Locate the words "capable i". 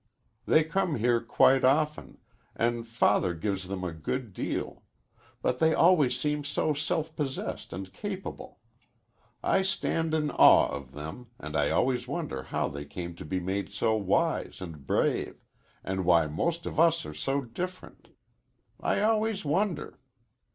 7.93-9.61